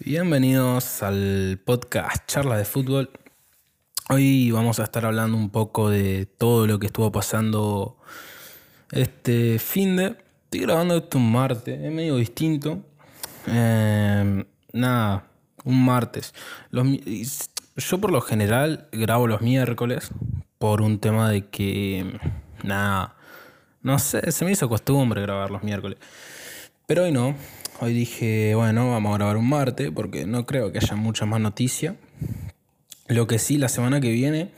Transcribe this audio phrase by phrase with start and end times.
[0.00, 3.10] Bienvenidos al podcast Charla de Fútbol.
[4.10, 7.96] Hoy vamos a estar hablando un poco de todo lo que estuvo pasando
[8.90, 10.16] este fin de.
[10.44, 12.84] Estoy grabando esto un martes, es medio distinto.
[13.46, 15.28] Eh, nada,
[15.64, 16.34] un martes.
[16.72, 20.10] yo por lo general grabo los miércoles
[20.58, 22.18] por un tema de que.
[22.64, 23.16] Nada,
[23.80, 25.98] no sé, se me hizo costumbre grabar los miércoles.
[26.86, 27.36] Pero hoy no,
[27.80, 31.40] Hoy dije, bueno, vamos a grabar un martes porque no creo que haya mucha más
[31.40, 31.96] noticia.
[33.08, 34.52] Lo que sí, la semana que viene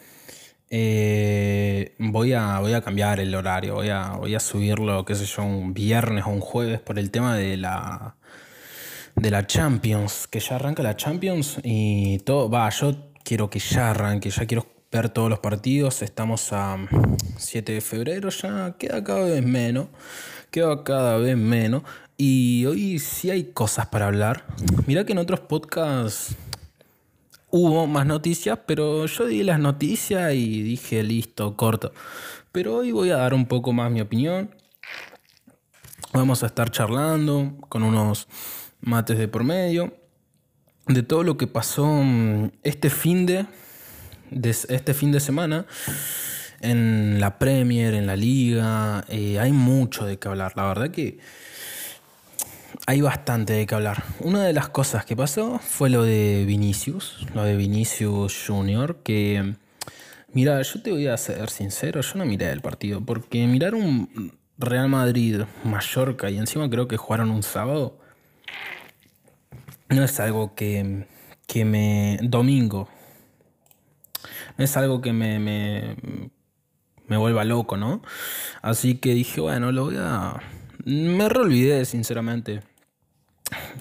[0.69, 3.75] eh, voy, a, voy a cambiar el horario.
[3.75, 7.11] Voy a, voy a subirlo, qué sé yo, un viernes o un jueves por el
[7.11, 8.17] tema de la,
[9.15, 10.27] de la Champions.
[10.27, 12.51] Que ya arranca la Champions y todo.
[12.51, 16.03] Va, yo quiero que ya arranque, ya quiero ver todos los partidos.
[16.03, 16.77] Estamos a
[17.39, 19.87] 7 de febrero, ya queda cada vez menos.
[20.51, 21.83] Queda cada vez menos.
[22.17, 24.45] Y hoy sí hay cosas para hablar.
[24.87, 26.35] Mira que en otros podcasts
[27.51, 31.93] hubo más noticias, pero yo di las noticias y dije listo, corto.
[32.53, 34.55] Pero hoy voy a dar un poco más mi opinión.
[36.13, 38.29] Vamos a estar charlando con unos
[38.81, 39.93] mates de por medio
[40.87, 43.47] de todo lo que pasó mm, este fin de,
[44.31, 45.67] este fin de semana
[46.61, 49.05] en la Premier, en la Liga.
[49.09, 50.53] Eh, hay mucho de qué hablar.
[50.57, 51.19] La verdad que
[52.87, 54.05] hay bastante de qué hablar.
[54.21, 59.55] Una de las cosas que pasó fue lo de Vinicius, lo de Vinicius Junior, que,
[60.33, 64.33] mira, yo te voy a ser sincero, yo no miré el partido, porque mirar un
[64.59, 67.99] Real Madrid, Mallorca y encima creo que jugaron un sábado,
[69.89, 71.07] no es algo que,
[71.47, 72.19] que me...
[72.23, 72.89] Domingo.
[74.57, 75.97] No es algo que me, me,
[77.09, 78.01] me vuelva loco, ¿no?
[78.63, 80.41] Así que dije, bueno, lo voy a
[80.87, 82.63] me reolvidé, sinceramente.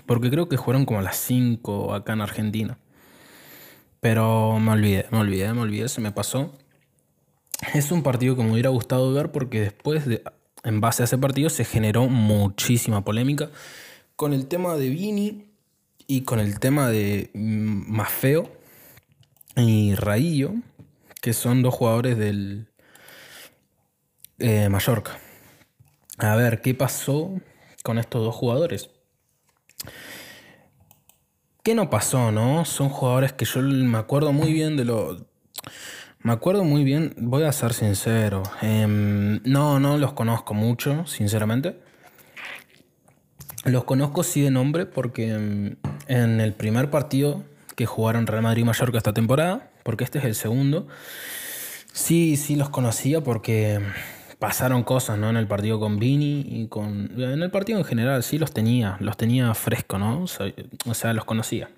[0.05, 2.77] Porque creo que jugaron como a las 5 acá en Argentina.
[3.99, 6.53] Pero me olvidé, me olvidé, me olvidé, se me pasó.
[7.73, 10.21] Es un partido que me hubiera gustado ver porque después, de,
[10.63, 13.49] en base a ese partido, se generó muchísima polémica
[14.15, 15.45] con el tema de Vini
[16.07, 18.51] y con el tema de mm, Mafeo
[19.55, 20.53] y Raillo,
[21.21, 22.67] que son dos jugadores del
[24.37, 25.17] eh, Mallorca.
[26.17, 27.31] A ver, ¿qué pasó
[27.83, 28.89] con estos dos jugadores?
[31.63, 32.63] ¿Qué no pasó, no?
[32.65, 35.25] Son jugadores que yo me acuerdo muy bien de lo...
[36.19, 38.43] Me acuerdo muy bien, voy a ser sincero.
[38.61, 41.79] Em, no, no los conozco mucho, sinceramente.
[43.63, 45.75] Los conozco sí de nombre porque em,
[46.07, 47.43] en el primer partido
[47.75, 50.87] que jugaron Real Madrid y Mallorca esta temporada, porque este es el segundo,
[51.91, 53.79] sí, sí los conocía porque
[54.39, 55.29] pasaron cosas, ¿no?
[55.29, 57.11] En el partido con Vini y con...
[57.19, 60.23] En el partido en general sí los tenía, los tenía fresco, ¿no?
[60.23, 61.69] O sea, los conocía.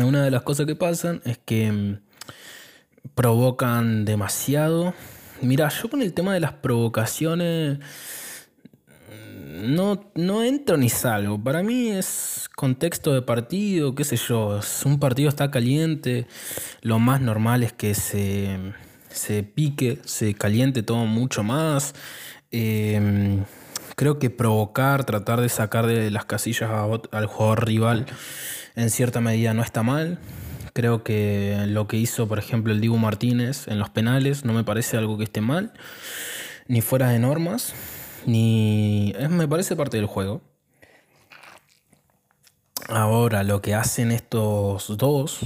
[0.00, 1.98] Una de las cosas que pasan es que mm,
[3.14, 4.94] provocan demasiado.
[5.42, 11.42] Mira, yo con el tema de las provocaciones mm, no, no entro ni salgo.
[11.42, 14.60] Para mí es contexto de partido, qué sé yo.
[14.84, 16.26] Un partido está caliente,
[16.80, 18.58] lo más normal es que se
[19.14, 21.94] se pique, se caliente todo mucho más.
[22.50, 23.44] Em,
[23.96, 26.70] creo que provocar, tratar de sacar de las casillas
[27.12, 28.06] al jugador rival
[28.76, 30.18] en cierta medida no está mal.
[30.72, 34.64] Creo que lo que hizo, por ejemplo, el Dibu Martínez en los penales no me
[34.64, 35.72] parece algo que esté mal,
[36.66, 37.74] ni fuera de normas,
[38.24, 39.14] ni.
[39.28, 40.40] me parece parte del juego.
[42.88, 45.40] Ahora, lo que hacen estos dos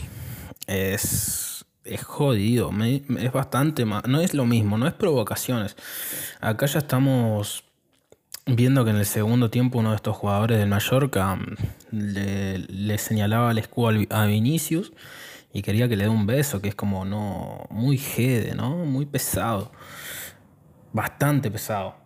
[0.67, 1.46] es
[1.87, 5.77] es jodido, es bastante más, no es lo mismo, no es provocaciones.
[6.41, 7.65] Acá ya estamos
[8.47, 11.57] viendo que en el segundo tiempo uno de estos jugadores del Mallorca mm,
[11.91, 14.93] le, señalaba el escudo a Vinicius
[15.53, 18.85] y quería que le dé un beso, que es como no muy jede, ¿no?
[18.85, 19.73] Muy pesado.
[20.93, 21.97] Bastante pesado.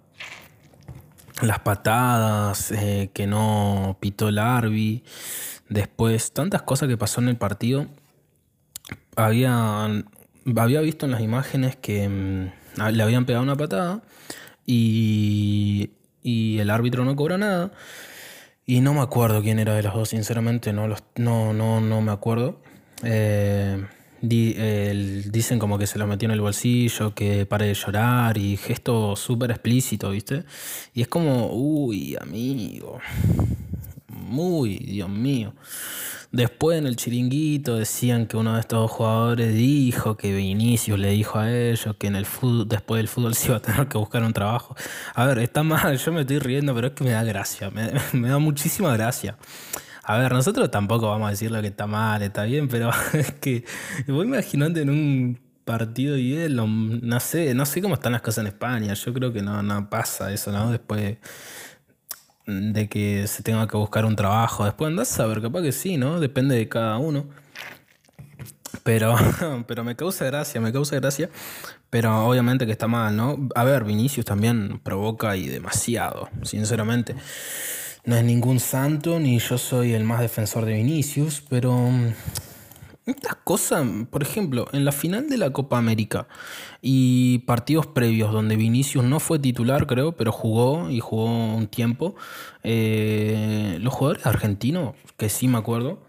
[1.43, 5.03] Las patadas, eh, que no pitó el Arby.
[5.69, 7.87] Después, tantas cosas que pasó en el partido
[9.17, 10.05] había,
[10.57, 14.03] había visto en las imágenes que mm, le habían pegado una patada
[14.67, 15.91] y,
[16.23, 17.73] y el árbitro no cobra nada.
[18.67, 22.01] Y no me acuerdo quién era de los dos, sinceramente, no, los, no, no, no
[22.03, 22.61] me acuerdo.
[23.03, 23.85] Eh,
[24.23, 29.17] dicen como que se lo metió en el bolsillo, que pare de llorar y gesto
[29.17, 30.45] súper explícito, ¿viste?
[30.95, 33.01] Y es como, uy, amigo,
[34.09, 35.55] muy, Dios mío.
[36.33, 41.41] Después en el chiringuito decían que uno de estos jugadores dijo que Vinicius le dijo
[41.41, 44.23] a ellos que en el fútbol, después del fútbol se iba a tener que buscar
[44.23, 44.77] un trabajo.
[45.15, 48.29] A ver, está mal, yo me estoy riendo, pero es que me da gracia, me,
[48.29, 49.37] da muchísima gracia.
[50.05, 53.33] A ver, nosotros tampoco vamos a decir lo que está mal, está bien, pero es
[53.33, 53.65] que
[54.07, 58.43] vos imaginate en un partido y él, no sé, no sé cómo están las cosas
[58.43, 58.95] en España.
[58.95, 60.71] Yo creo que no, no pasa eso, ¿no?
[60.71, 61.17] Después
[62.47, 64.65] de que se tenga que buscar un trabajo.
[64.65, 66.21] Después andás a ver, capaz que sí, ¿no?
[66.21, 67.27] Depende de cada uno.
[68.83, 69.17] Pero,
[69.67, 71.31] pero me causa gracia, me causa gracia.
[71.91, 73.49] Pero obviamente que está mal, ¿no?
[73.55, 77.17] A ver, Vinicius también provoca y demasiado, sinceramente.
[78.05, 82.15] No es ningún santo, ni yo soy el más defensor de Vinicius, pero mm,
[83.11, 86.27] estas cosas, por ejemplo, en la final de la Copa América
[86.83, 92.15] y partidos previos donde Vinicius no fue titular, creo, pero jugó y jugó un tiempo,
[92.63, 96.03] eh, los jugadores argentinos, que sí me acuerdo,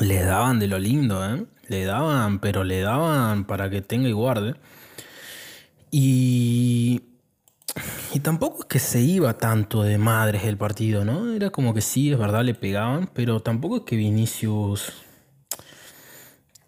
[0.00, 1.44] le daban de lo lindo, ¿eh?
[1.68, 4.54] Le daban, pero le daban para que tenga y guarde.
[5.90, 7.02] Y,
[8.14, 11.32] y tampoco es que se iba tanto de madres el partido, ¿no?
[11.32, 14.92] Era como que sí, es verdad, le pegaban, pero tampoco es que Vinicius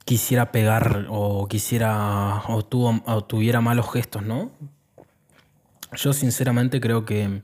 [0.04, 4.50] quisiera pegar o quisiera o, tuvo, o tuviera malos gestos, ¿no?
[5.96, 7.42] Yo sinceramente creo que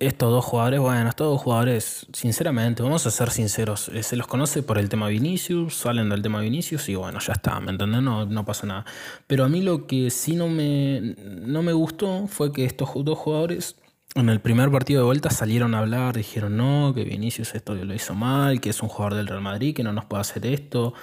[0.00, 4.26] estos dos jugadores, bueno, estos dos jugadores, sinceramente, vamos a ser sinceros, eh, se los
[4.26, 8.02] conoce por el tema Vinicius, salen del tema Vinicius y bueno, ya está, ¿me entendés?
[8.02, 8.86] No, no pasa nada.
[9.26, 13.18] Pero a mí lo que sí no me, no me gustó fue que estos dos
[13.18, 13.76] jugadores
[14.16, 17.94] en el primer partido de vuelta salieron a hablar, dijeron no, que Vinicius esto lo
[17.94, 20.94] hizo mal, que es un jugador del Real Madrid, que no nos puede hacer esto,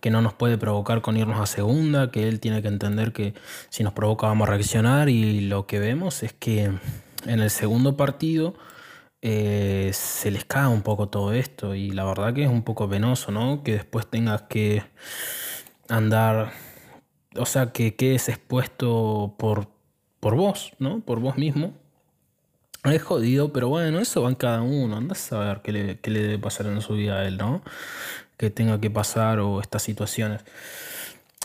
[0.00, 3.34] que no nos puede provocar con irnos a segunda, que él tiene que entender que
[3.68, 6.70] si nos provoca vamos a reaccionar y lo que vemos es que
[7.26, 8.54] en el segundo partido
[9.22, 12.88] eh, se les cae un poco todo esto y la verdad que es un poco
[12.88, 13.62] penoso, ¿no?
[13.64, 14.84] Que después tengas que
[15.88, 16.52] andar,
[17.36, 19.68] o sea, que quedes expuesto por,
[20.20, 21.00] por vos, ¿no?
[21.00, 21.81] Por vos mismo.
[22.84, 24.96] Es jodido, pero bueno, eso va en cada uno.
[24.96, 27.62] Anda a saber qué le, qué le debe pasar en su vida a él, ¿no?
[28.36, 30.42] Que tenga que pasar o estas situaciones.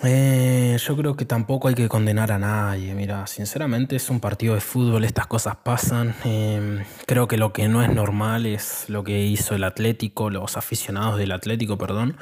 [0.04, 2.94] Eh, yo creo que tampoco hay que condenar a nadie.
[2.94, 6.16] Mira, sinceramente es un partido de fútbol, estas cosas pasan.
[6.24, 10.58] Em, creo que lo que no es normal es lo que hizo el Atlético, los
[10.58, 12.18] aficionados del Atlético, perdón,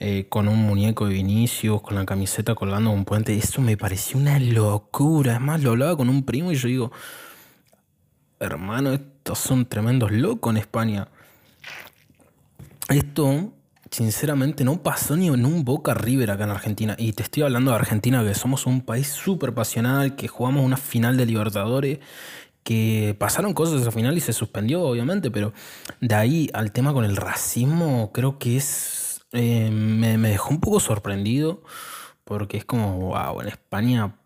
[0.00, 3.36] eh, con un muñeco de Vinicius, con la camiseta colgando un puente.
[3.36, 5.34] Eso me pareció una locura.
[5.34, 6.92] Es más, lo hablaba con un primo y yo digo,
[8.40, 11.08] hermano, estos son tremendos locos en España.
[12.88, 13.52] Esto
[13.90, 16.96] sinceramente no pasó ni en un Boca River acá en Argentina.
[16.98, 20.76] Y te estoy hablando de Argentina, que somos un país súper pasional, que jugamos una
[20.76, 21.98] final de Libertadores,
[22.62, 25.52] que pasaron cosas esa final y se suspendió, obviamente, pero
[26.00, 29.22] de ahí al tema con el racismo, creo que es.
[29.32, 31.62] Eh, me, dejó un poco sorprendido,
[32.24, 34.16] porque es como, wow, en España.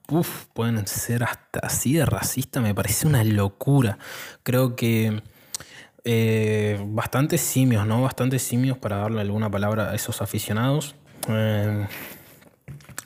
[0.52, 3.98] Pueden ser hasta así de racista, me parece una locura.
[4.42, 5.22] Creo que
[6.04, 8.02] eh, bastantes simios, ¿no?
[8.02, 10.94] Bastantes simios para darle alguna palabra a esos aficionados.
[11.28, 11.86] Eh,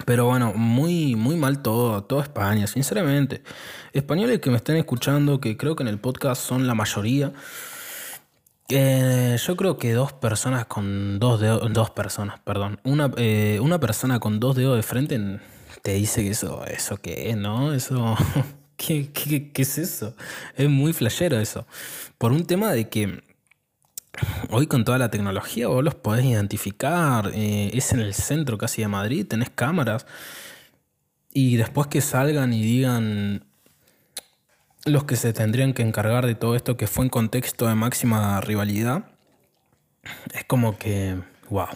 [0.04, 3.42] pero bueno, muy, muy mal todo, toda España, sinceramente.
[3.92, 7.32] Españoles que me estén escuchando, que creo que en el podcast son la mayoría.
[8.68, 14.18] yo creo que dos personas con dos dedos, dos personas, perdón, una, eh, una persona
[14.20, 15.40] con dos dedos de frente
[15.88, 17.72] te dice eso, eso qué ¿no?
[17.72, 18.14] Eso
[18.76, 19.10] ¿Qué,
[19.54, 20.14] es eso?
[20.54, 21.66] Es muy flashero eso.
[22.18, 23.22] Por un tema de que
[24.50, 27.30] hoy con toda la tecnología vos los podés identificar.
[27.32, 30.04] Eh, es en el centro casi de Madrid, tenés cámaras.
[31.32, 33.46] Y después que salgan y digan
[34.84, 38.42] los que se tendrían que encargar de todo esto que fue en contexto de máxima
[38.42, 39.06] rivalidad,
[40.34, 41.18] es como que,
[41.48, 41.68] wow.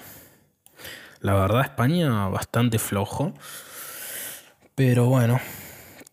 [1.20, 3.32] La verdad España bastante flojo.
[4.74, 5.40] Pero bueno,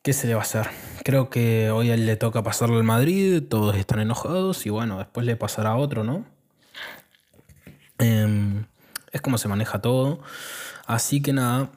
[0.01, 0.67] ¿Qué se le va a hacer?
[1.03, 4.97] Creo que hoy a él le toca pasarlo al Madrid, todos están enojados y bueno,
[4.97, 6.25] después le pasará a otro, ¿no?
[7.97, 8.65] Em,
[9.11, 10.21] es como se maneja todo.
[10.87, 11.69] Así que nada.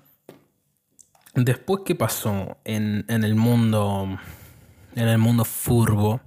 [1.35, 4.19] Después, ¿qué pasó en, el mundo.
[4.95, 6.21] En el mundo furbo?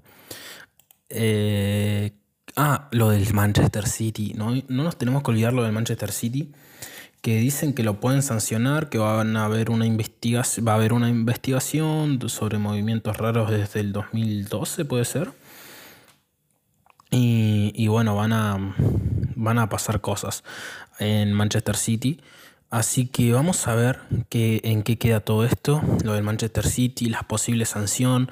[1.09, 2.11] Eh,
[2.57, 4.33] ah, lo del Manchester City.
[4.35, 4.51] ¿no?
[4.67, 6.51] no nos tenemos que olvidar lo del Manchester City
[7.25, 11.09] que dicen que lo pueden sancionar, que van a haber una va a haber una
[11.09, 15.31] investigación sobre movimientos raros desde el 2012, puede ser.
[17.09, 18.75] Y, bueno, van a,
[19.35, 20.43] van a pasar cosas
[20.99, 22.21] en Manchester City.
[22.69, 27.07] Así que vamos a ver qué, en qué queda todo esto, lo del Manchester City,
[27.07, 28.29] las posibles sanción.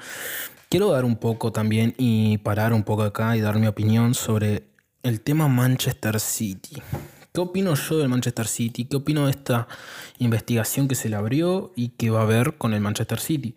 [0.68, 4.68] Quiero dar un poco también y parar un poco acá y dar mi opinión sobre
[5.02, 6.80] el tema Manchester City.
[7.36, 8.84] ¿Qué opino yo del Manchester City?
[8.84, 9.66] ¿Qué opino de esta
[10.18, 13.56] investigación que se le abrió y que va a haber con el Manchester City?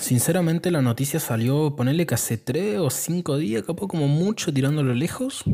[0.00, 4.94] sinceramente la noticia salió, ponerle que hace tres o cinco días, capaz como mucho tirándolo
[4.94, 5.44] lejos.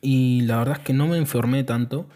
[0.00, 2.06] Y la verdad es que no me informé tanto.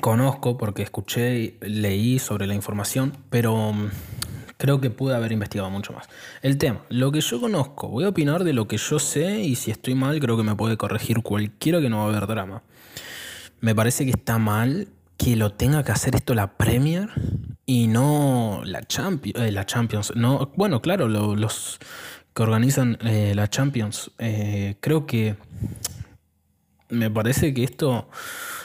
[0.00, 3.90] Conozco porque escuché, leí sobre la información, pero mm,
[4.64, 6.08] creo que pude haber investigado mucho más.
[6.40, 9.56] El tema, lo que yo conozco, voy a opinar de lo que yo sé y
[9.56, 12.62] si estoy mal creo que me puede corregir cualquiera que no va a haber drama.
[13.60, 17.10] Me parece que está mal que lo tenga que hacer esto la Premier
[17.66, 19.38] y no la Champions.
[19.38, 20.16] Eh, la Champions.
[20.16, 21.78] No, bueno, claro, los
[22.34, 24.12] que organizan eh, la Champions.
[24.16, 25.36] Eh, creo que
[26.88, 28.08] me parece que esto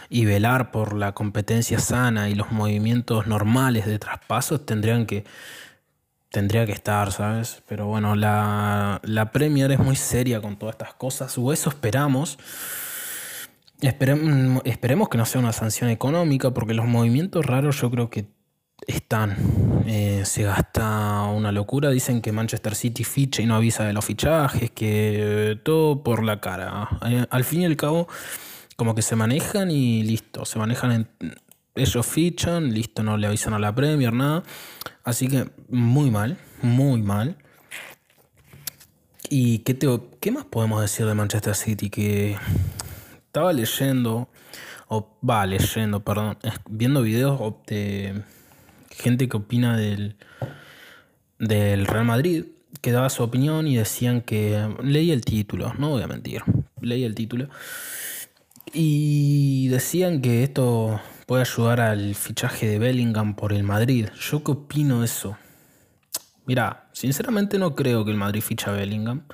[0.09, 5.25] y velar por la competencia sana y los movimientos normales de traspasos tendrían que
[6.29, 7.63] tendría que estar, ¿sabes?
[7.67, 12.37] Pero bueno, la, la Premier es muy seria con todas estas cosas, o eso esperamos.
[13.81, 18.27] esperemos que no sea una sanción económica, porque los movimientos raros yo creo que
[18.87, 19.83] están.
[19.85, 21.89] Eh, se gasta una locura.
[21.89, 26.39] Dicen que Manchester City ficha y no avisa de los fichajes, que todo por la
[26.39, 26.89] cara.
[27.07, 28.07] Eh, al fin y al cabo,
[28.75, 30.45] como que se manejan y listo.
[30.45, 31.09] Se manejan en.
[31.75, 34.43] Ellos fichan, listo, no le avisan a la Premier, nada.
[35.09, 37.35] Así que muy mal, muy mal.
[39.27, 39.87] ¿Y qué, te,
[40.19, 41.89] qué más podemos decir de Manchester City?
[41.89, 42.37] Que
[43.25, 44.29] estaba leyendo,
[44.87, 46.37] o va leyendo, perdón,
[46.69, 48.21] viendo videos de
[48.91, 50.15] gente que opina del,
[51.39, 52.45] del Real Madrid,
[52.79, 56.43] que daba su opinión y decían que leí el título, no voy a mentir,
[56.81, 57.49] leí el título.
[58.73, 64.07] Y decían que esto puede ayudar al fichaje de Bellingham por el Madrid.
[64.19, 65.37] ¿Yo qué opino de eso?
[66.47, 69.27] Mira, sinceramente no creo que el Madrid ficha a Bellingham.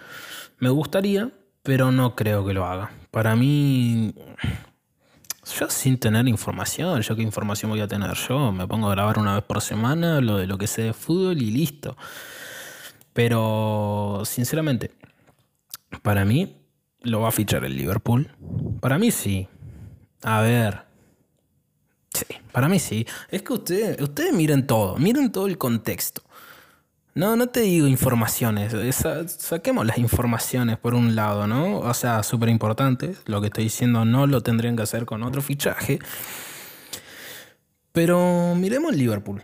[0.59, 1.31] Me gustaría,
[1.63, 2.91] pero no creo que lo haga.
[3.11, 4.13] Para mí,
[5.57, 9.17] yo sin tener información, yo qué información voy a tener yo, me pongo a grabar
[9.17, 11.95] una vez por semana lo de lo que sé de fútbol y listo.
[13.13, 14.91] Pero sinceramente,
[16.01, 16.57] para mí
[16.99, 18.35] lo va a fichar el Liverpool.
[18.81, 19.47] Para mí sí.
[20.23, 20.94] A ver.
[22.15, 23.05] Sí, para mí sí.
[23.29, 26.21] Es que ustedes, ustedes miren todo, miren todo el contexto.
[27.13, 28.73] No, no te digo informaciones.
[29.37, 31.79] saquemos las informaciones por un lado, ¿no?
[31.79, 33.15] O sea, súper importante.
[33.25, 35.99] Lo que estoy diciendo no lo tendrían que hacer con otro fichaje.
[37.93, 39.43] Pero miremos el Liverpool.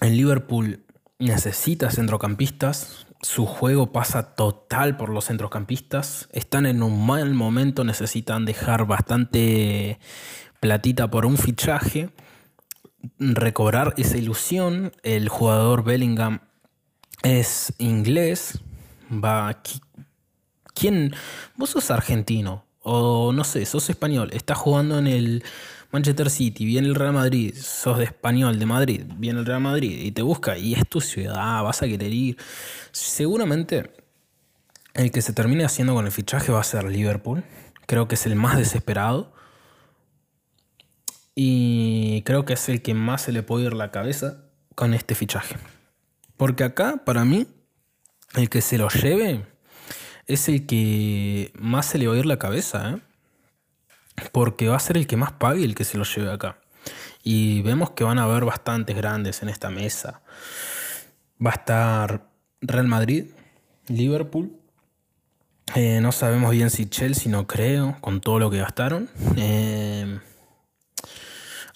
[0.00, 0.84] El Liverpool
[1.18, 3.06] necesita centrocampistas.
[3.22, 6.28] Su juego pasa total por los centrocampistas.
[6.32, 7.84] Están en un mal momento.
[7.84, 10.00] Necesitan dejar bastante
[10.60, 12.10] platita por un fichaje
[13.18, 14.92] recobrar esa ilusión.
[15.02, 16.40] El jugador Bellingham
[17.22, 18.60] es inglés.
[19.12, 19.62] Va.
[20.74, 21.14] ¿Quién?
[21.56, 22.64] Vos sos argentino.
[22.80, 24.30] O no sé, sos español.
[24.32, 25.44] Estás jugando en el
[25.92, 26.64] Manchester City.
[26.64, 27.54] Viene el Real Madrid.
[27.54, 29.02] Sos de español de Madrid.
[29.16, 30.58] Viene el Real Madrid y te busca.
[30.58, 31.62] Y es tu ciudad.
[31.62, 32.36] Vas a querer ir.
[32.90, 33.92] Seguramente
[34.94, 37.44] el que se termine haciendo con el fichaje va a ser Liverpool.
[37.86, 39.32] Creo que es el más desesperado.
[41.34, 44.44] Y creo que es el que más se le puede ir la cabeza
[44.74, 45.56] con este fichaje.
[46.36, 47.46] Porque acá, para mí,
[48.34, 49.44] el que se lo lleve
[50.26, 52.92] es el que más se le va a ir la cabeza.
[52.92, 53.11] ¿eh?
[54.30, 56.58] Porque va a ser el que más pague el que se lo lleve acá.
[57.22, 60.22] Y vemos que van a haber bastantes grandes en esta mesa.
[61.44, 62.28] Va a estar
[62.60, 63.26] Real Madrid,
[63.88, 64.52] Liverpool.
[65.74, 69.08] Eh, no sabemos bien si Chelsea, no creo, con todo lo que gastaron.
[69.36, 70.18] Eh,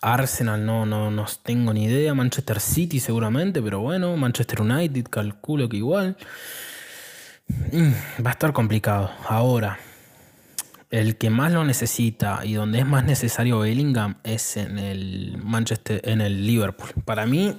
[0.02, 2.14] Arsenal no, no, no tengo ni idea.
[2.14, 4.16] Manchester City seguramente, pero bueno.
[4.16, 6.16] Manchester United calculo que igual.
[7.72, 9.10] Mm, va a estar complicado.
[9.28, 9.78] Ahora,
[10.90, 16.00] el que más lo necesita y donde es más necesario Bellingham es en el Manchester,
[16.04, 16.90] en el Liverpool.
[17.04, 17.56] Para mí,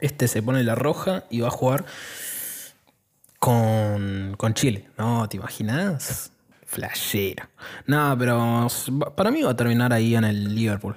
[0.00, 1.84] este se pone la roja y va a jugar
[3.38, 4.88] con, con Chile.
[4.98, 6.32] No, ¿te imaginas?
[6.66, 7.48] Flashera.
[7.86, 8.68] No, pero
[9.16, 10.96] para mí va a terminar ahí en el Liverpool.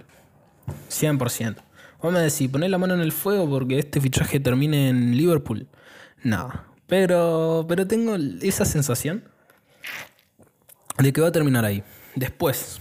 [0.89, 1.55] 100%.
[2.01, 5.67] Vos me decís, poner la mano en el fuego porque este fichaje termine en Liverpool.
[6.23, 6.51] No.
[6.88, 9.23] Pero, pero tengo esa sensación
[11.03, 11.84] de que va a terminar ahí.
[12.15, 12.79] Después,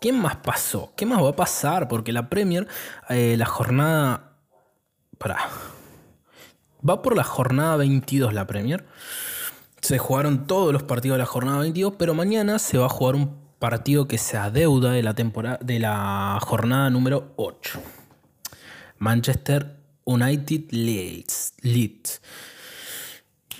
[0.00, 0.92] ¿qué más pasó?
[0.96, 1.88] ¿Qué más va a pasar?
[1.88, 2.66] Porque la Premier,
[3.08, 4.32] eh, la jornada...
[5.18, 5.38] Para.
[6.88, 8.86] Va por la jornada 22 la Premier.
[9.80, 13.14] Se jugaron todos los partidos de la jornada 22, pero mañana se va a jugar
[13.14, 17.80] un partido que se adeuda de la, temporada, de la jornada número 8.
[18.98, 21.54] Manchester United Leeds.
[21.62, 22.20] Leeds.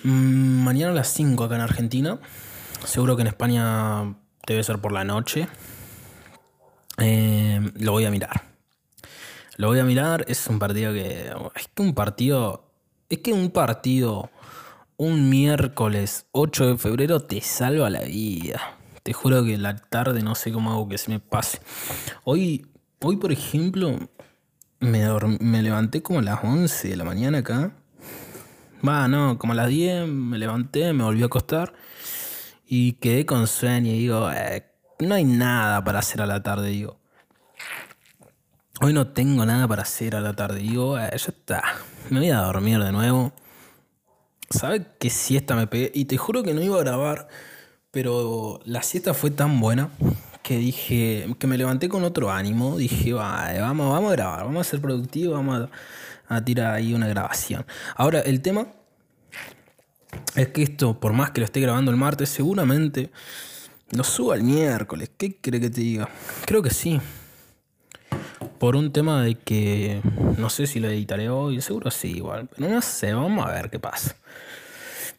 [0.04, 2.20] Mm, mañana a las 5 acá en Argentina.
[2.84, 4.14] Seguro que en España
[4.46, 5.48] debe ser por la noche.
[6.98, 8.42] Eh, lo voy a mirar.
[9.56, 11.32] Lo voy a mirar, es un partido que.
[11.54, 12.70] Es que un partido.
[13.08, 14.30] Es que un partido.
[14.98, 18.76] Un miércoles 8 de febrero te salva la vida.
[19.02, 21.60] Te juro que la tarde no sé cómo hago que se me pase.
[22.24, 22.66] Hoy,
[23.02, 23.98] hoy por ejemplo,
[24.80, 25.06] me,
[25.40, 27.72] me levanté como a las 11 de la mañana acá.
[28.86, 31.74] Va, no, como a las 10 me levanté, me volví a acostar
[32.66, 34.64] y quedé con sueño y digo, eh,
[34.98, 36.98] no hay nada para hacer a la tarde, digo.
[38.80, 41.62] Hoy no tengo nada para hacer a la tarde, digo, eh, ya está,
[42.10, 43.32] me voy a dormir de nuevo.
[44.50, 45.90] ¿Sabes qué siesta me pegué?
[45.94, 47.28] Y te juro que no iba a grabar,
[47.90, 49.90] pero la siesta fue tan buena
[50.42, 54.70] que dije, que me levanté con otro ánimo, dije, vamos, vamos a grabar, vamos a
[54.70, 55.68] ser productivos, vamos
[56.28, 57.64] a tirar ahí una grabación.
[57.96, 58.68] Ahora, el tema
[60.34, 63.10] es que esto, por más que lo esté grabando el martes, seguramente
[63.90, 65.10] lo suba el miércoles.
[65.16, 66.08] ¿Qué cree que te diga?
[66.44, 67.00] Creo que sí.
[68.58, 70.00] Por un tema de que
[70.38, 73.70] no sé si lo editaré hoy, seguro sí igual, pero no sé, vamos a ver
[73.70, 74.16] qué pasa.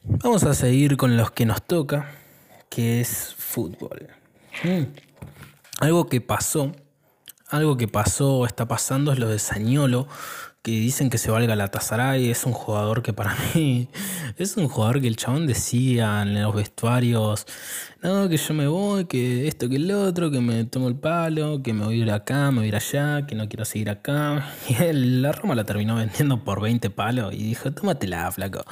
[0.03, 2.11] Vamos a seguir con los que nos toca,
[2.69, 4.07] que es fútbol.
[4.63, 4.83] Mm.
[5.79, 6.71] Algo que pasó,
[7.49, 10.07] algo que pasó, está pasando es lo de Sañolo,
[10.67, 13.87] que dicen que se valga la Tazaray, es un jugador que para mí
[14.37, 17.47] es un jugador que el chabón decía en los vestuarios,
[18.03, 21.63] no, que yo me voy, que esto, que el otro, que me tomo el palo,
[21.63, 23.89] que me voy a ir acá, me voy a ir allá, que no quiero seguir
[23.89, 24.45] acá.
[24.67, 28.65] Y él, la Roma la terminó vendiendo por 20 palos y dijo, tómatela, flaco.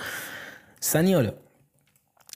[0.81, 1.35] Sañolo.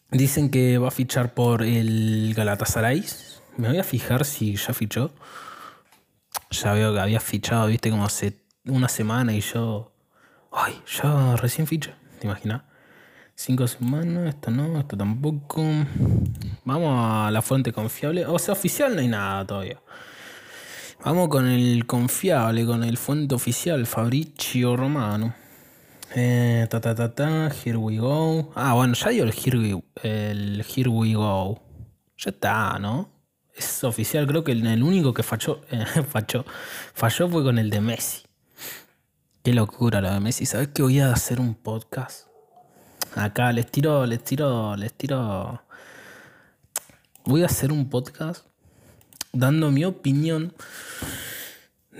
[0.09, 3.03] Dicen que va a fichar por el Galatasaray,
[3.57, 5.11] me voy a fijar si ya fichó.
[6.49, 9.91] Ya veo que había fichado, viste, como hace una semana y yo.
[10.51, 12.63] Ay, ya recién ficha, ¿te imaginas?
[13.35, 15.63] Cinco semanas, esto no, esto tampoco.
[16.65, 18.25] Vamos a la fuente confiable.
[18.25, 19.81] O sea, oficial no hay nada todavía.
[21.05, 25.33] Vamos con el confiable, con el fuente oficial, Fabricio Romano.
[26.15, 28.51] Eh, ta ta ta ta, here we go.
[28.55, 31.61] Ah, bueno, ya dio el here el here we go.
[32.17, 33.19] Ya está, ¿no?
[33.59, 35.61] es oficial, creo que el único que falló,
[36.09, 36.45] falló,
[36.93, 38.23] falló fue con el de Messi.
[39.49, 40.45] Qué locura lo de Messi.
[40.45, 42.27] ¿Sabes que voy a hacer un podcast?
[43.15, 45.63] Acá les tiro, les tiro, les tiro.
[47.25, 48.45] Voy a hacer un podcast
[49.33, 50.53] dando mi opinión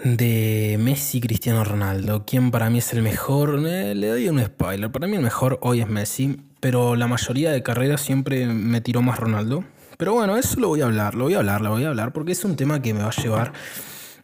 [0.04, 2.24] de Messi Cristiano Ronaldo.
[2.24, 3.60] ¿Quién para mí es el mejor?
[3.66, 4.92] Eh, le doy un spoiler.
[4.92, 6.40] Para mí el mejor hoy es Messi.
[6.60, 9.64] Pero la mayoría de carreras siempre me tiró más Ronaldo.
[9.98, 12.14] Pero bueno, eso lo voy a hablar, lo voy a hablar, lo voy a hablar,
[12.14, 13.54] porque es un tema que me va a llevar,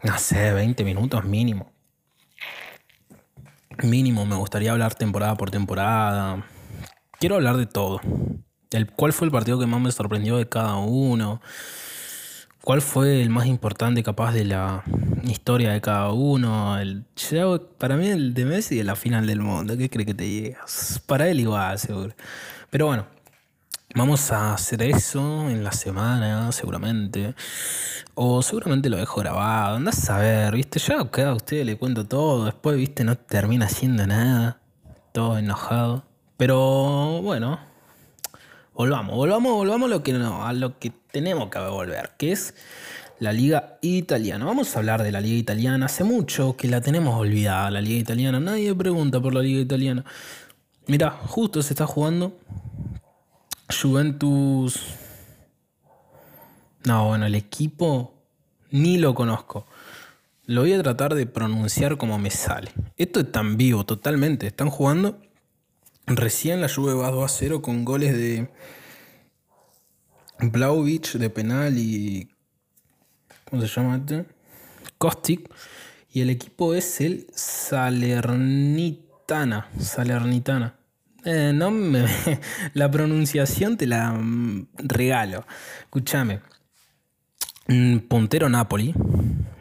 [0.03, 1.74] no sé, 20 minutos mínimo.
[3.83, 6.45] Mínimo, me gustaría hablar temporada por temporada.
[7.19, 7.99] Quiero hablar de todo.
[8.71, 11.41] El, ¿Cuál fue el partido que más me sorprendió de cada uno?
[12.61, 14.83] ¿Cuál fue el más importante capaz de la
[15.23, 16.79] historia de cada uno?
[16.79, 17.03] El,
[17.77, 19.77] para mí el de Messi es la final del mundo.
[19.77, 21.01] ¿Qué cree que te llegas?
[21.05, 22.15] Para él igual, seguro.
[22.69, 23.05] Pero bueno,
[23.97, 27.33] Vamos a hacer eso en la semana, seguramente.
[28.13, 29.77] O seguramente lo dejo grabado.
[29.77, 30.79] Andás a ver, ¿viste?
[30.79, 32.43] Ya a usted le cuento todo.
[32.43, 33.05] Después, ¿viste?
[33.05, 34.59] No termina haciendo nada.
[35.13, 36.03] Todo enojado.
[36.35, 37.57] Pero bueno.
[38.73, 42.53] Volvamos, volvamos, volvamos a lo que no, a lo que tenemos que volver, que es
[43.19, 44.43] la liga italiana.
[44.43, 45.85] Vamos a hablar de la liga italiana.
[45.85, 48.41] Hace mucho que la tenemos olvidada, la liga italiana.
[48.41, 50.03] Nadie pregunta por la liga italiana.
[50.87, 52.37] Mira, justo se está jugando
[53.69, 54.81] Juventus.
[56.85, 58.13] No, bueno, el equipo
[58.71, 59.65] ni lo conozco.
[60.45, 62.71] Lo voy a tratar de pronunciar como me sale.
[62.97, 64.45] Esto es tan vivo, totalmente.
[64.47, 65.19] Están jugando.
[66.05, 68.51] Recién la Juve va 2 a 0 con goles de
[70.39, 72.29] Blauvich de penal y.
[73.49, 74.27] ¿Cómo se llama este?
[74.99, 75.51] Kostic.
[76.11, 79.67] Y el equipo es el Salernitana.
[79.79, 80.77] Salernitana.
[81.25, 82.05] Eh, no me,
[82.73, 85.45] la pronunciación te la mm, regalo.
[85.81, 86.41] Escúchame.
[87.67, 88.93] Mm, puntero Napoli.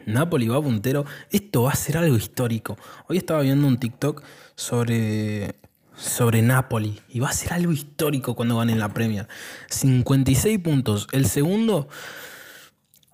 [0.05, 1.05] Napoli va puntero.
[1.31, 2.77] Esto va a ser algo histórico.
[3.07, 4.23] Hoy estaba viendo un TikTok
[4.55, 5.55] sobre,
[5.95, 7.01] sobre Napoli.
[7.09, 9.27] Y va a ser algo histórico cuando van en la Premier.
[9.69, 11.07] 56 puntos.
[11.11, 11.89] El segundo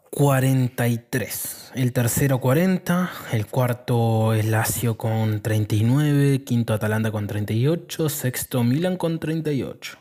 [0.09, 1.60] 43.
[1.73, 3.09] El tercero 40.
[3.31, 6.43] El cuarto es Lazio con 39.
[6.43, 8.09] Quinto Atalanta con 38.
[8.09, 9.97] Sexto Milan con 38.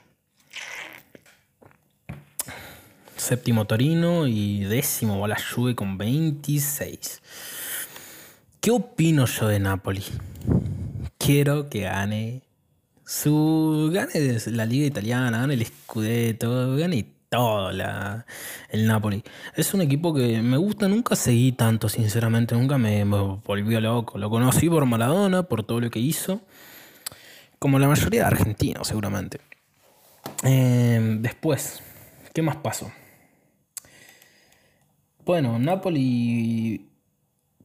[3.16, 7.22] Séptimo Torino y décimo la Juve con 26.
[8.60, 10.02] ¿Qué opino yo de Napoli?
[11.18, 12.42] Quiero que gane
[13.04, 18.26] su gane la liga italiana, gane el Scudetto, gane todo la,
[18.70, 19.22] el Napoli.
[19.54, 24.18] Es un equipo que me gusta, nunca seguí tanto, sinceramente, nunca me, volvió loco.
[24.18, 26.42] Lo conocí por Maradona, por todo lo que hizo,
[27.58, 29.40] como la mayoría de argentinos, seguramente.
[30.42, 31.80] Em, después,
[32.34, 32.90] ¿qué más pasó?
[35.24, 36.86] Bueno, Napoli.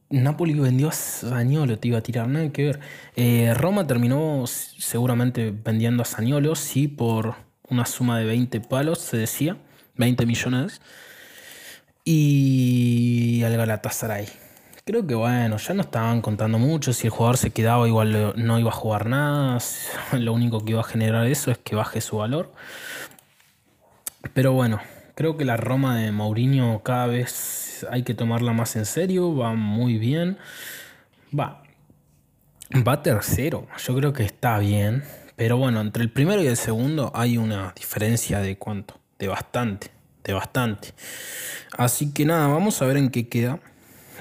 [0.08, 2.80] Napoli vendió a Zaniolo, te iba a tirar, nada que ver.
[3.16, 9.16] Eh, Roma terminó seguramente vendiendo a Zaniolo, sí, por una suma de 20 palos, se
[9.16, 9.56] decía,
[9.96, 10.80] 20 millones.
[12.04, 14.28] Y al Galatasaray.
[14.84, 16.92] Creo que bueno, ya no estaban contando mucho.
[16.92, 19.58] Si el jugador se quedaba, igual no iba a jugar nada.
[20.12, 22.52] Lo único que iba a generar eso es que baje su valor.
[24.32, 24.80] Pero bueno,
[25.16, 29.34] creo que la Roma de Mourinho cada vez hay que tomarla más en serio.
[29.34, 30.38] Va muy bien.
[31.36, 31.64] Va.
[32.86, 33.66] Va tercero.
[33.84, 35.02] Yo creo que está bien.
[35.36, 39.90] Pero bueno, entre el primero y el segundo hay una diferencia de cuánto, de bastante,
[40.24, 40.94] de bastante.
[41.76, 43.60] Así que nada, vamos a ver en qué queda.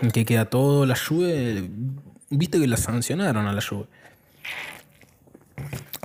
[0.01, 0.85] En qué queda todo.
[0.85, 1.69] La Juve,
[2.29, 3.87] viste que la sancionaron a la Juve.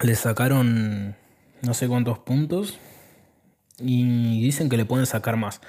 [0.03, 1.17] Le sacaron
[1.63, 2.79] no sé cuántos puntos
[3.79, 5.61] y dicen que le pueden sacar más,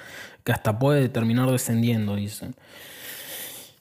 [0.44, 2.54] que hasta puede terminar descendiendo, dicen.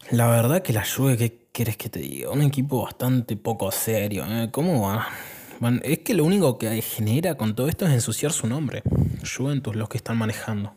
[0.10, 2.32] La verdad que la Juve, ¿qué quieres que te diga?
[2.32, 4.26] Un equipo bastante poco serio.
[4.28, 4.50] ¿eh?
[4.52, 5.08] ¿Cómo va?
[5.84, 8.82] Es que lo único que genera con todo esto es ensuciar su nombre.
[9.24, 10.74] Juventus, los que están manejando.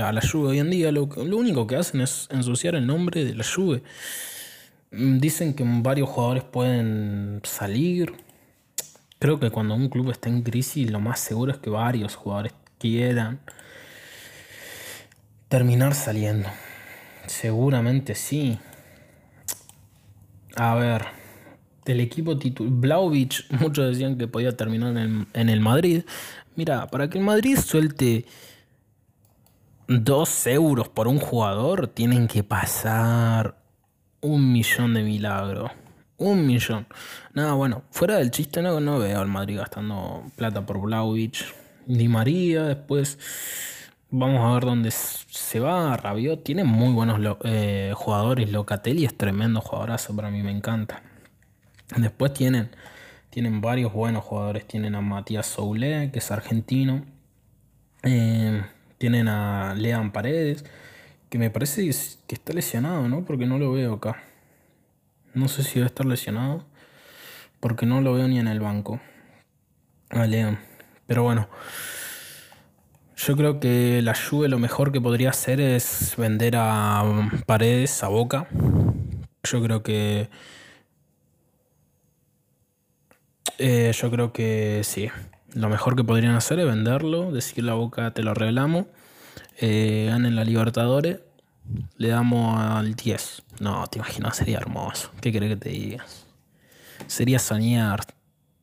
[0.00, 3.34] A la Juve hoy en día lo, único que hacen es ensuciar el nombre de
[3.34, 3.82] la Juve.
[4.92, 8.14] Mm, dicen que varios jugadores pueden salir.
[9.18, 12.52] Creo que cuando un club está en crisis, lo más seguro es que varios jugadores
[12.78, 13.40] quieran
[15.48, 16.48] terminar saliendo.
[17.26, 18.58] Seguramente sí.
[20.54, 21.15] A ver,
[21.86, 22.72] del equipo titular.
[22.72, 26.02] Blaovic, muchos decían que podía terminar en el, Madrid.
[26.56, 28.26] Mira, para que el Madrid suelte
[29.88, 33.56] 2 euros por un jugador, tienen que pasar
[34.20, 35.70] un millón de milagros.
[36.18, 36.86] Un millón.
[37.34, 41.44] Nada, bueno, fuera del chiste, no, no veo al Madrid gastando plata por Blaovic.
[41.86, 43.18] Ni María, después
[44.10, 45.96] vamos a ver dónde se va.
[45.96, 48.50] Rabiot tiene muy buenos eh, jugadores.
[48.50, 51.02] Locatelli es tremendo jugadorazo, para mí me encanta.
[51.94, 52.70] Después tienen,
[53.30, 54.66] tienen varios buenos jugadores.
[54.66, 57.04] Tienen a Matías Soule, que es argentino.
[58.02, 58.62] Eh,
[58.98, 60.64] tienen a Lean Paredes,
[61.28, 63.24] que me parece que está lesionado, ¿no?
[63.24, 64.22] Porque no lo veo acá.
[65.34, 66.64] No sé si va a estar lesionado.
[67.60, 69.00] Porque no lo veo ni en el banco.
[70.10, 70.58] A Lean.
[71.06, 71.48] Pero bueno.
[73.16, 77.02] Yo creo que la Juve lo mejor que podría hacer es vender a
[77.46, 78.46] Paredes a Boca.
[79.42, 80.28] Yo creo que
[83.58, 85.08] eh, yo creo que sí.
[85.54, 88.86] Lo mejor que podrían hacer es venderlo, decir la boca te lo arreglamos,
[89.58, 91.20] eh, ganen la Libertadores,
[91.96, 93.42] le damos al 10.
[93.60, 95.10] No, te imaginas, sería hermoso.
[95.20, 96.26] ¿Qué querés que te digas?
[97.06, 98.00] Sería soñar.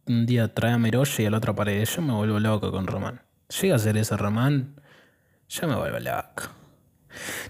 [0.06, 1.84] Un día trae a Meroche y a la otra pared.
[1.86, 3.22] Yo me vuelvo loco con Román.
[3.62, 4.76] Llega a ser ese Román,
[5.50, 6.44] yo me vuelvo loco.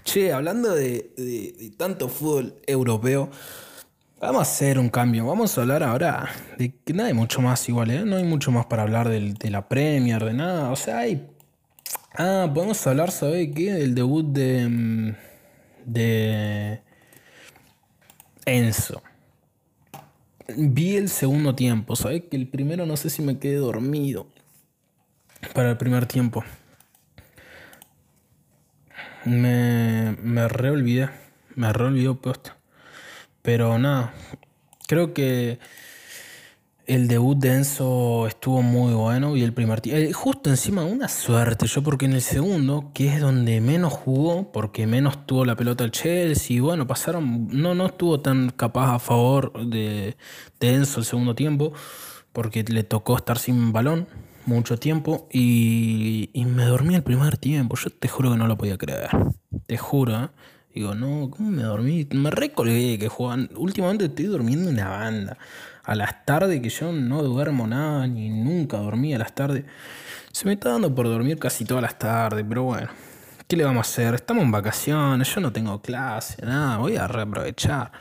[0.04, 3.30] Che, hablando de tanto fútbol europeo,
[4.20, 5.26] Vamos a hacer un cambio.
[5.26, 8.04] Vamos a hablar ahora de que nada hay mucho más igual, ¿eh?
[8.04, 10.70] No hay mucho más para hablar de la Premier, de nada.
[10.70, 11.28] O sea, hay.
[12.16, 13.72] Ah, podemos hablar, ¿sabes qué?
[13.72, 14.68] Del debut de.
[14.68, 15.14] Mm,
[15.84, 16.80] de.
[18.46, 19.02] Enzo.
[20.56, 22.24] Vi el segundo tiempo, ¿sabes?
[22.30, 24.28] Que el primero no sé si me quedé dormido.
[25.54, 26.44] Para el primer tiempo.
[29.24, 31.10] Me, me reolvidé.
[31.56, 32.52] Me reolvidó puesto.
[33.44, 34.14] Pero nada,
[34.88, 35.58] creo que
[36.86, 39.82] el debut de Enzo estuvo muy bueno y el primer.
[39.84, 44.50] Eh, justo encima, una suerte yo, porque en el segundo, que es donde menos jugó,
[44.50, 47.48] porque menos tuvo la pelota el Chelsea, y bueno, pasaron.
[47.50, 50.16] No, no estuvo tan capaz a favor de,
[50.58, 51.74] de Enzo el segundo tiempo,
[52.32, 54.08] porque le tocó estar sin balón
[54.46, 57.76] mucho tiempo y, y me dormí el primer tiempo.
[57.76, 59.10] Yo te juro que no lo podía creer.
[59.66, 60.28] Te juro, ¿eh?
[60.74, 62.06] Digo, no, ¿cómo me dormí?
[62.10, 63.48] Me recolgué que juegan.
[63.54, 65.38] Últimamente estoy durmiendo una banda.
[65.84, 69.64] A las tardes que yo no duermo nada, ni nunca dormí a las tardes.
[70.32, 72.88] Se me está dando por dormir casi todas las tardes, pero bueno.
[73.46, 74.14] ¿Qué le vamos a hacer?
[74.14, 77.92] Estamos en vacaciones, yo no tengo clase, nada, voy a reaprovechar.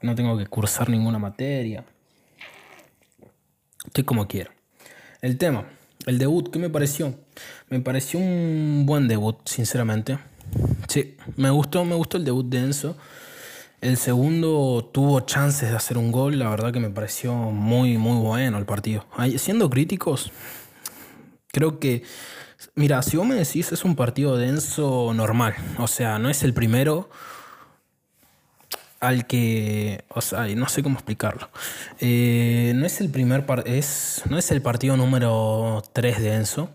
[0.00, 1.84] No tengo que cursar ninguna materia.
[3.84, 4.50] Estoy como quiero.
[5.20, 5.66] El tema,
[6.06, 7.14] el debut, ¿qué me pareció?
[7.68, 10.18] Me pareció un buen debut, sinceramente.
[10.88, 12.96] Sí, me gustó, me gustó el debut de Enzo.
[13.80, 18.18] El segundo tuvo chances de hacer un gol, la verdad que me pareció muy, muy
[18.18, 19.04] bueno el partido.
[19.38, 20.30] Siendo críticos,
[21.48, 22.04] creo que
[22.74, 26.54] Mira, si vos me decís es un partido denso normal, o sea, no es el
[26.54, 27.10] primero
[29.00, 31.50] al que, o sea, no sé cómo explicarlo.
[32.00, 36.70] Eh, no es el primer no es el partido número 3 de Enzo.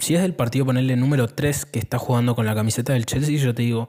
[0.00, 3.36] Si es el partido ponerle número 3 que está jugando con la camiseta del Chelsea,
[3.36, 3.88] yo te digo,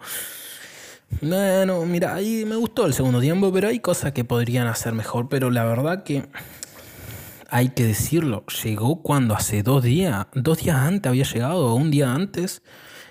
[1.21, 5.29] bueno, mira, ahí me gustó el segundo tiempo, pero hay cosas que podrían hacer mejor,
[5.29, 6.25] pero la verdad que
[7.49, 11.91] hay que decirlo, llegó cuando hace dos días, dos días antes había llegado, o un
[11.91, 12.61] día antes,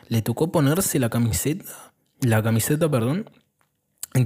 [0.09, 3.31] le tocó ponerse la camiseta, la camiseta, perdón,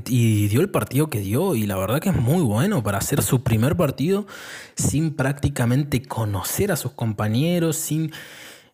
[0.06, 3.22] y dio el partido que dio y la verdad que es muy bueno para hacer
[3.22, 4.26] su primer partido
[4.76, 8.10] sin prácticamente conocer a sus compañeros, sin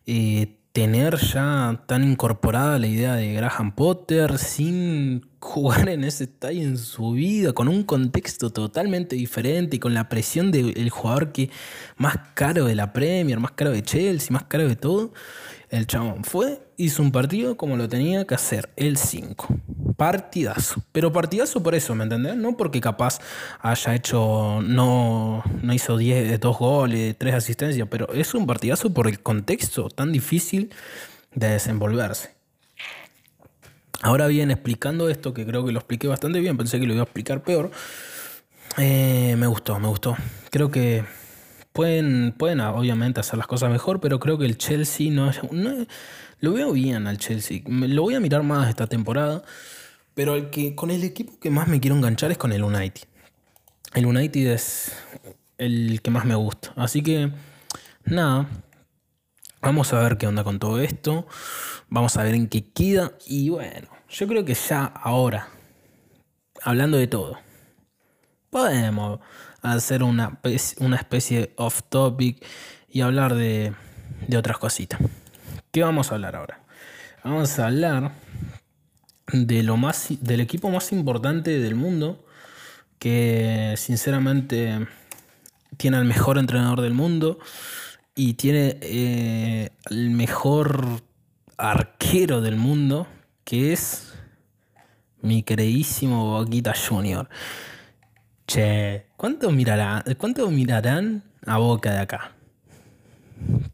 [0.05, 6.63] eh, tener ya tan incorporada la idea de Graham Potter, sin jugar en ese estadio
[6.63, 11.49] en su vida, con un contexto totalmente diferente y con la presión del jugador que
[11.97, 15.13] más caro de la Premier, más caro de Chelsea, más caro de todo.
[15.71, 19.47] El chabón fue, hizo un partido como lo tenía que hacer, el 5.
[19.95, 20.83] Partidazo.
[20.91, 22.35] Pero partidazo por eso, ¿me entendés?
[22.35, 23.19] No porque capaz
[23.61, 29.07] haya hecho, no, no hizo 10, 2 goles, 3 asistencias, pero es un partidazo por
[29.07, 30.73] el contexto tan difícil
[31.33, 32.31] de desenvolverse.
[34.01, 37.03] Ahora bien, explicando esto, que creo que lo expliqué bastante bien, pensé que lo iba
[37.03, 37.71] a explicar peor.
[38.77, 40.17] Eh, me gustó, me gustó.
[40.49, 41.05] Creo que
[41.73, 45.31] Pueden, pueden ah, obviamente hacer las cosas mejor, pero creo que el Chelsea no
[46.39, 47.61] lo veo bien al Chelsea.
[47.65, 49.43] Lo voy a mirar más esta temporada.
[50.13, 53.03] Pero el que, con el equipo que más me quiero enganchar es con el United.
[53.93, 54.91] El United es
[55.57, 56.73] el que más me gusta.
[56.75, 57.31] Así que,
[58.03, 58.49] nada.
[59.61, 61.27] Vamos a ver qué onda con todo esto.
[61.89, 63.13] Vamos a ver en qué queda.
[63.25, 65.47] Y bueno, yo creo que ya ahora,
[66.63, 67.37] hablando de todo,
[68.51, 69.19] podemos
[69.63, 70.39] hacer una,
[70.77, 72.45] una especie off topic
[72.87, 73.73] y hablar de,
[74.27, 74.99] de otras cositas.
[75.71, 76.61] ¿Qué vamos a hablar ahora?
[77.23, 78.11] Vamos a hablar
[79.31, 82.25] de lo más, del equipo más importante del mundo,
[82.99, 84.87] que sinceramente
[85.77, 87.39] tiene al mejor entrenador del mundo
[88.13, 91.01] y tiene eh, el mejor
[91.57, 93.07] arquero del mundo,
[93.45, 94.13] que es
[95.21, 97.29] mi queridísimo Boquita Junior.
[98.53, 102.33] Che, ¿cuánto mirarán, ¿cuánto mirarán a Boca de acá?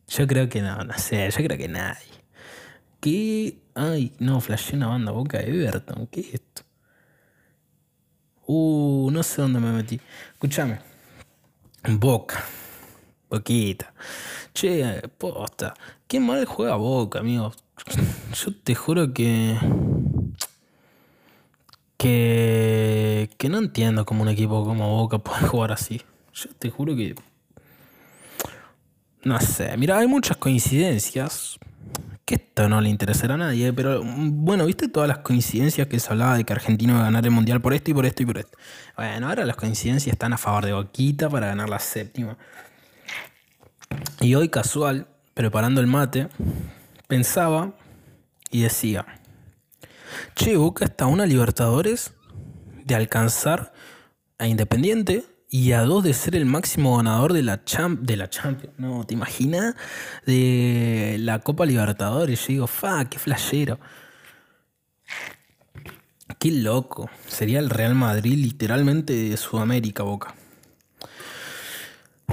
[0.08, 2.06] Yo creo que no, no sé, yo creo que nadie.
[3.00, 3.58] ¿Qué?
[3.74, 6.62] Ay, no, flashé una banda Boca de Everton, ¿qué es esto?
[8.46, 10.00] Uh, no sé dónde me metí.
[10.34, 10.78] Escúchame.
[11.94, 12.46] Boca.
[13.32, 13.92] Boquita.
[14.54, 15.74] Che, posta.
[16.08, 17.52] Qué mal juega Boca, amigo.
[18.32, 19.58] Yo te juro que
[21.98, 26.02] que, que no entiendo cómo un equipo como Boca puede jugar así.
[26.34, 27.16] Yo te juro que...
[29.24, 31.58] No sé, mira, hay muchas coincidencias.
[32.24, 36.12] Que esto no le interesará a nadie, pero bueno, ¿viste todas las coincidencias que se
[36.12, 38.26] hablaba de que Argentina iba a ganar el Mundial por esto y por esto y
[38.26, 38.58] por esto?
[38.98, 42.38] Bueno, ahora las coincidencias están a favor de Boquita para ganar la séptima.
[44.20, 46.28] Y hoy casual, preparando el mate,
[47.08, 47.72] pensaba
[48.52, 49.06] y decía,
[50.36, 52.14] Che, Boca está a una Libertadores
[52.86, 53.74] de alcanzar
[54.38, 58.30] a Independiente y a dos de ser el máximo ganador de la, champ de la
[58.30, 58.74] Champions.
[58.78, 59.76] No, ¿te imaginas?
[60.26, 62.40] De la Copa Libertadores.
[62.42, 63.80] Yo digo, fa, qué flashero.
[66.40, 67.10] Qué loco.
[67.28, 70.36] Sería el Real Madrid literalmente de Sudamérica, Boca.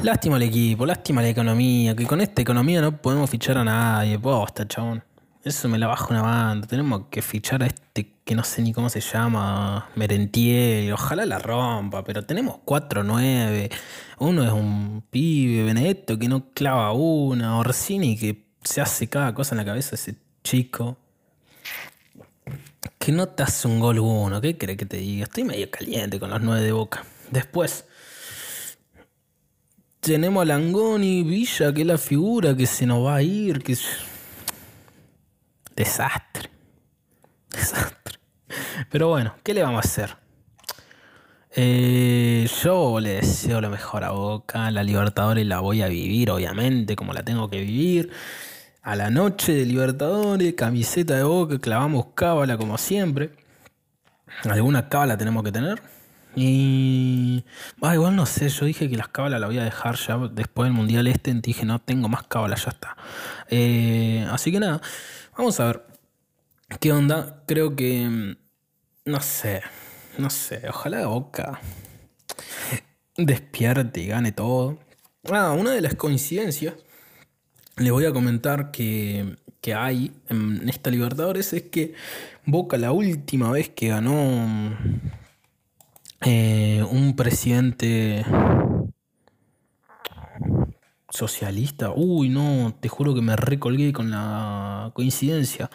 [0.03, 4.19] Lástima el equipo, lástima la economía, que con esta economía no podemos fichar a nadie.
[4.19, 5.03] Posta, chabón.
[5.45, 6.67] Eso me la baja una banda.
[6.67, 10.91] Tenemos que fichar a este que no sé ni cómo se llama, Merentiel.
[10.91, 13.71] Ojalá la rompa, pero tenemos 4-9.
[14.21, 17.59] Uno es un pibe, Benedetto, que no clava una.
[17.59, 20.97] Orsini, que se hace cada cosa en la cabeza ese chico.
[22.99, 24.41] Que no te hace un gol uno.
[24.41, 25.25] ¿Qué crees que te diga?
[25.25, 27.05] Estoy medio caliente con los 9 de boca.
[27.31, 27.85] Después.
[30.01, 33.77] Tenemos a Langoni, Villa, que es la figura que se nos va a ir, que
[35.75, 36.51] Desastre.
[37.51, 38.19] Desastre.
[38.91, 40.17] Pero bueno, ¿qué le vamos a hacer?
[41.57, 44.71] Eh, yo le deseo lo mejor a Boca.
[44.71, 48.11] La Libertadores la voy a vivir, obviamente, como la tengo que vivir.
[48.83, 53.31] A la noche de Libertadores, camiseta de Boca, clavamos cábala como siempre.
[54.45, 55.81] Alguna cábala tenemos que tener.
[56.37, 57.45] Y.
[57.81, 60.67] Ah, igual no sé, yo dije que las cábalas la voy a dejar ya después
[60.67, 61.33] del Mundial Este.
[61.35, 62.97] Dije, no tengo más cábalas, ya está.
[63.49, 64.81] Eh, así que nada.
[65.37, 65.87] Vamos a ver.
[66.81, 67.43] ¿Qué onda?
[67.47, 68.09] Creo que.
[68.09, 68.37] Mm,
[69.07, 69.63] no sé.
[70.19, 70.63] No sé.
[70.69, 71.61] Ojalá Boca
[73.17, 74.79] despierte y gane todo.
[75.31, 76.75] Ah, una de las coincidencias
[77.77, 79.37] les voy a comentar que,
[79.75, 81.95] hay en esta Libertadores es que
[82.45, 84.77] Boca la última vez que ganó
[86.21, 88.25] eh, un presidente
[91.15, 91.93] socialista.
[91.95, 95.71] Uy, no, te juro que me recolgué con la coincidencia.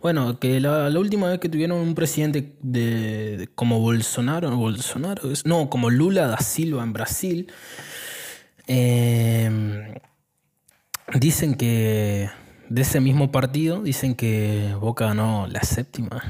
[0.00, 5.68] Bueno, que la, última vez que tuvieron un presidente de, como Bolsonaro, Bolsonaro es, no,
[5.68, 7.52] como Lula da Silva en Brasil,
[8.66, 10.00] eh,
[11.14, 12.30] dicen que
[12.68, 16.22] de ese mismo partido, dicen que Boca ganó la séptima.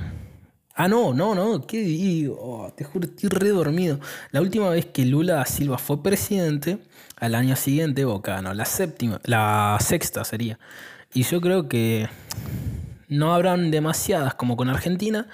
[0.77, 2.73] Ah, no, no, no, ¿qué digo?
[2.77, 4.01] Te juro, estoy re dormido.
[4.33, 6.79] La última vez que Lula da Silva fue presidente,
[7.17, 10.59] al año siguiente Boca ganó la séptima, la sexta sería.
[11.13, 12.09] Y yo creo que
[13.07, 15.29] no habrán demasiadas como con Argentina,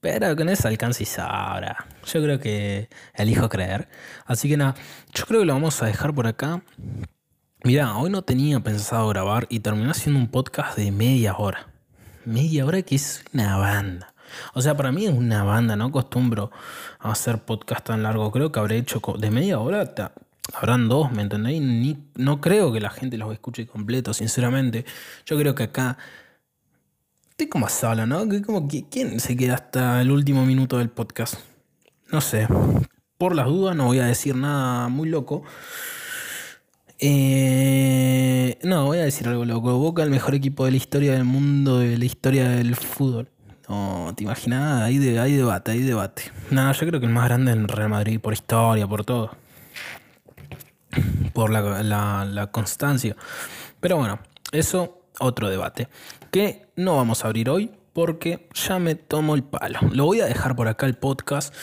[0.00, 1.86] pero con esa alcance y sabrá.
[2.06, 3.88] Yo creo que elijo creer.
[4.24, 4.76] Así que nada,
[5.12, 6.62] yo creo que lo vamos a dejar por acá.
[7.64, 11.68] Mirá, hoy no tenía pensado grabar y terminé haciendo un podcast de media hora.
[12.24, 14.13] Media hora que es una banda.
[14.54, 16.50] O sea, para mí es una banda, no acostumbro
[16.98, 18.30] a hacer podcast tan largo.
[18.30, 19.92] Creo que habré hecho de media hora,
[20.52, 21.96] habrán dos, ¿me entendéis?
[22.14, 24.84] No creo que la gente los escuche completo, sinceramente.
[25.26, 25.98] Yo creo que acá
[27.30, 28.24] estoy como a sala, ¿no?
[28.44, 31.34] Como, ¿Quién se queda hasta el último minuto del podcast?
[32.12, 32.46] No sé.
[33.18, 35.42] Por las dudas no voy a decir nada muy loco.
[36.98, 39.76] Eh, no, voy a decir algo loco.
[39.78, 43.28] Boca el mejor equipo de la historia del mundo, de la historia del fútbol.
[43.68, 46.24] No, te imaginas, hay, de, hay debate, hay debate.
[46.50, 49.30] Nada, yo creo que el más grande en Real Madrid, por historia, por todo.
[51.32, 53.16] Por la, constancia.
[53.80, 54.18] Pero bueno,
[54.52, 55.88] eso, otro debate.
[56.30, 59.78] Que no vamos a abrir hoy porque ya me tomo el palo.
[59.92, 61.54] Lo voy a dejar por acá el podcast.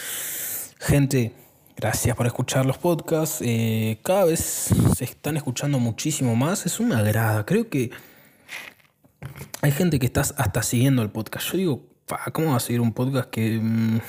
[0.80, 1.36] Gente,
[1.78, 3.42] gracias por escuchar los podcasts.
[3.42, 6.66] Eh, cada vez se están escuchando muchísimo más.
[6.66, 7.46] Eso me agrada.
[7.46, 7.92] Creo que
[9.62, 11.52] hay gente que está hasta siguiendo el podcast.
[11.52, 11.91] Yo digo,
[12.32, 14.00] ¿cómo va a seguir un podcast que, mm,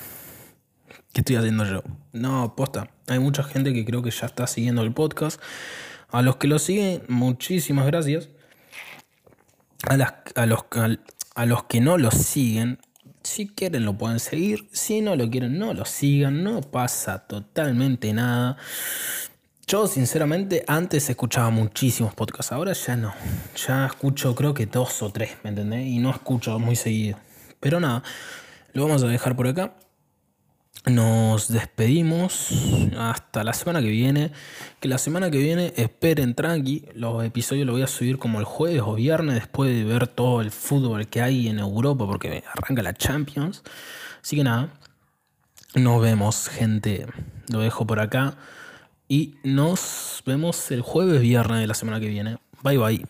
[1.12, 1.82] que estoy haciendo yo?
[2.12, 2.90] No, posta.
[3.08, 5.40] Hay mucha gente que creo que ya está siguiendo el podcast.
[6.10, 8.28] A los que lo siguen, muchísimas gracias.
[9.88, 10.64] A, las, a, los,
[11.34, 12.78] a, los que no lo siguen,
[13.22, 14.68] si quieren lo pueden seguir.
[14.72, 16.44] Si no lo quieren, no lo sigan.
[16.44, 18.56] No pasa totalmente nada.
[19.66, 22.52] Yo, sinceramente, antes escuchaba muchísimos podcasts.
[22.52, 23.14] Ahora ya no.
[23.66, 25.86] Ya escucho, creo que dos o tres, ¿me entendés?
[25.86, 27.16] Y no escucho muy seguido.
[27.62, 28.02] Pero nada,
[28.72, 29.76] lo vamos a dejar por acá.
[30.84, 32.48] Nos despedimos
[32.98, 34.32] hasta la semana que viene.
[34.80, 36.88] Que la semana que viene esperen tranqui.
[36.96, 40.40] Los episodios los voy a subir como el jueves o viernes después de ver todo
[40.40, 43.62] el fútbol que hay en Europa porque arranca la Champions.
[44.20, 44.72] Así que nada,
[45.76, 47.06] nos vemos gente.
[47.48, 48.34] Lo dejo por acá.
[49.06, 52.38] Y nos vemos el jueves viernes de la semana que viene.
[52.64, 53.06] Bye bye.